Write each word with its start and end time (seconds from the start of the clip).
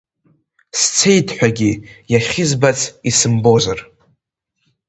Сцеит 0.79 1.27
ҳәагьы, 1.35 1.71
иахьызбац 2.11 2.79
исымбозар. 3.09 3.79